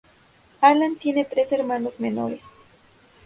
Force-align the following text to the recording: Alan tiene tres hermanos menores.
Alan 0.61 0.95
tiene 0.95 1.25
tres 1.25 1.51
hermanos 1.51 1.99
menores. 1.99 2.41